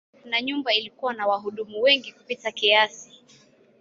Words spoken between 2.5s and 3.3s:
kiasi.